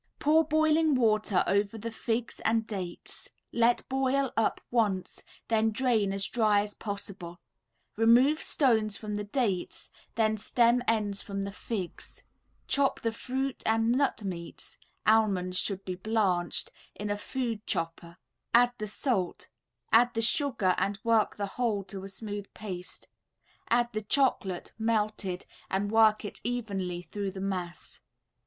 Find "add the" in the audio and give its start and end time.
18.55-18.87, 23.69-24.01